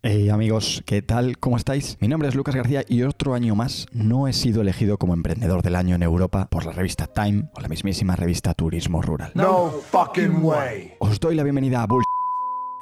[0.00, 1.38] Hey amigos, ¿qué tal?
[1.38, 1.98] ¿Cómo estáis?
[2.00, 5.60] Mi nombre es Lucas García y otro año más no he sido elegido como emprendedor
[5.62, 9.32] del año en Europa por la revista Time o la mismísima revista Turismo Rural.
[9.34, 10.92] No fucking way.
[11.00, 12.04] Os doy la bienvenida a Bull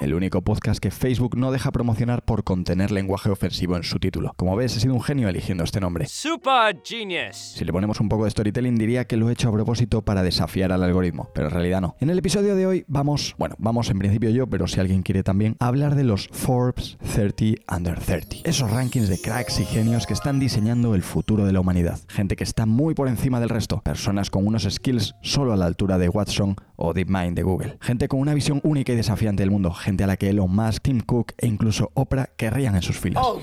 [0.00, 4.32] el único podcast que Facebook no deja promocionar por contener lenguaje ofensivo en su título.
[4.36, 6.06] Como ves, he sido un genio eligiendo este nombre.
[6.06, 7.36] Super genius.
[7.36, 10.22] Si le ponemos un poco de storytelling diría que lo he hecho a propósito para
[10.22, 11.96] desafiar al algoritmo, pero en realidad no.
[12.00, 15.22] En el episodio de hoy vamos, bueno, vamos en principio yo, pero si alguien quiere
[15.22, 18.36] también, a hablar de los Forbes 30 Under 30.
[18.44, 21.98] Esos rankings de cracks y genios que están diseñando el futuro de la humanidad.
[22.08, 23.80] Gente que está muy por encima del resto.
[23.82, 27.78] Personas con unos skills solo a la altura de Watson o DeepMind de Google.
[27.80, 30.82] Gente con una visión única y desafiante del mundo gente a la que Elon Musk,
[30.82, 33.22] Tim Cook e incluso Oprah querrían en sus filas.
[33.26, 33.40] Oh.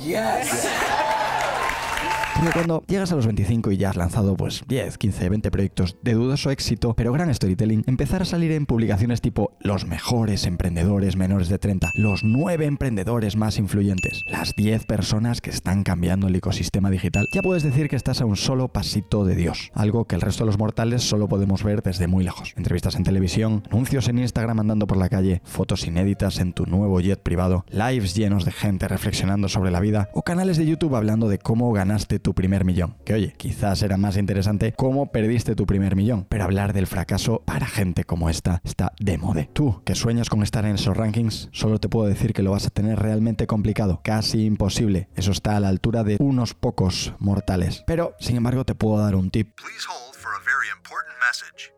[2.52, 6.14] Cuando llegas a los 25 y ya has lanzado pues 10, 15, 20 proyectos de
[6.14, 11.50] dudoso éxito, pero gran storytelling, empezar a salir en publicaciones tipo los mejores emprendedores menores
[11.50, 16.90] de 30, los 9 emprendedores más influyentes, las 10 personas que están cambiando el ecosistema
[16.90, 20.22] digital, ya puedes decir que estás a un solo pasito de Dios, algo que el
[20.22, 22.54] resto de los mortales solo podemos ver desde muy lejos.
[22.58, 27.00] Entrevistas en televisión, anuncios en Instagram andando por la calle, fotos inéditas en tu nuevo
[27.00, 31.30] jet privado, lives llenos de gente reflexionando sobre la vida o canales de YouTube hablando
[31.30, 32.96] de cómo ganaste tu primer millón.
[33.06, 37.42] Que oye, quizás era más interesante cómo perdiste tu primer millón, pero hablar del fracaso
[37.46, 39.48] para gente como esta está de moda.
[39.54, 42.68] Tú, que sueñas con estar en esos rankings, solo te puedo decir que lo vas
[42.68, 45.10] a tener realmente complicado, casi imposible.
[45.16, 47.84] Eso está a la altura de unos pocos mortales.
[47.88, 49.56] Pero, sin embargo, te puedo dar un tip.
[49.56, 51.03] Please hold for a very important.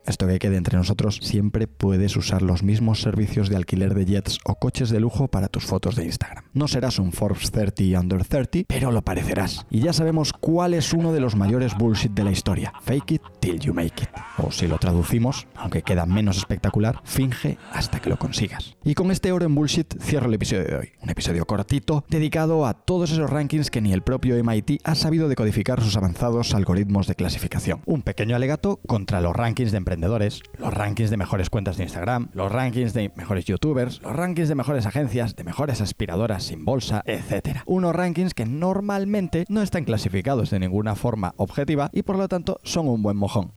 [0.04, 4.38] Esto que quede entre nosotros, siempre puedes usar los mismos servicios de alquiler de jets
[4.44, 6.44] o coches de lujo para tus fotos de Instagram.
[6.52, 9.66] No serás un Forbes 30 under 30, pero lo parecerás.
[9.70, 12.72] Y ya sabemos cuál es uno de los mayores bullshit de la historia.
[12.82, 14.10] Fake it till you make it.
[14.38, 18.76] O si lo traducimos, aunque queda menos espectacular, finge hasta que lo consigas.
[18.84, 20.92] Y con este oro en bullshit cierro el episodio de hoy.
[21.02, 25.28] Un episodio cortito dedicado a todos esos rankings que ni el propio MIT ha sabido
[25.28, 27.80] decodificar sus avanzados algoritmos de clasificación.
[27.86, 32.28] Un pequeño alegato contra los rankings de emprendedores, los rankings de mejores cuentas de Instagram,
[32.32, 37.02] los rankings de mejores youtubers, los rankings de mejores agencias, de mejores aspiradoras sin bolsa,
[37.06, 37.60] etc.
[37.64, 42.58] Unos rankings que normalmente no están clasificados de ninguna forma objetiva y por lo tanto
[42.64, 43.52] son un buen mojón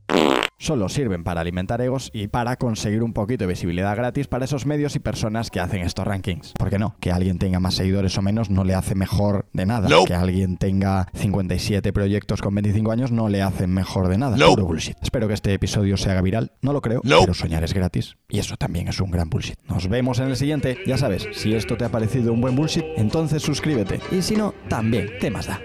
[0.59, 4.67] solo sirven para alimentar egos y para conseguir un poquito de visibilidad gratis para esos
[4.67, 6.53] medios y personas que hacen estos rankings.
[6.59, 6.95] ¿Por qué no?
[6.99, 9.87] Que alguien tenga más seguidores o menos no le hace mejor de nada.
[10.05, 14.37] Que alguien tenga 57 proyectos con 25 años no le hacen mejor de nada.
[14.37, 14.97] Puro bullshit.
[15.01, 16.51] Espero que este episodio se haga viral.
[16.61, 17.21] No lo creo, Nope.
[17.21, 18.17] pero soñar es gratis.
[18.27, 19.55] Y eso también es un gran bullshit.
[19.67, 20.77] Nos vemos en el siguiente.
[20.85, 24.01] Ya sabes, si esto te ha parecido un buen bullshit, entonces suscríbete.
[24.11, 25.59] Y si no, también, ¿qué más da?